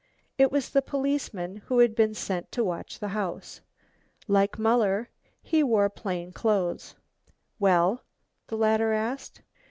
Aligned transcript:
It 0.39 0.51
was 0.51 0.71
the 0.71 0.81
policeman 0.81 1.57
who 1.67 1.77
had 1.77 1.93
been 1.93 2.15
sent 2.15 2.51
to 2.53 2.63
watch 2.63 2.97
the 2.97 3.09
house. 3.09 3.61
Like 4.27 4.57
Muller, 4.57 5.11
he 5.43 5.61
wore 5.61 5.91
plain 5.91 6.31
clothes. 6.31 6.95
"Well?" 7.59 8.01
the 8.47 8.57
latter 8.57 8.93
asked. 8.93 9.43